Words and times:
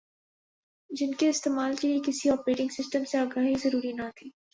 جن 0.89 1.11
کے 1.11 1.29
استعمال 1.29 1.75
کے 1.75 1.87
لئے 1.87 1.99
کسی 2.05 2.29
اوپریٹنگ 2.29 2.67
سسٹم 2.71 3.03
سے 3.03 3.17
آگاہی 3.17 3.53
ضروری 3.63 3.91
نہ 3.91 4.09
تھی 4.15 4.29